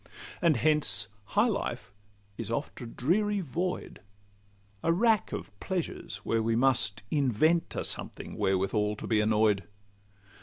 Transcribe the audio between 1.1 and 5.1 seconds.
high life is oft a dreary void, A